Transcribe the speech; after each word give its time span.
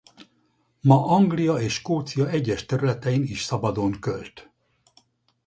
Ma 0.81 1.05
Anglia 1.11 1.59
és 1.59 1.73
Skócia 1.73 2.29
egyes 2.29 2.65
területein 2.65 3.23
is 3.23 3.41
szabadon 3.43 3.99
költ. 3.99 4.51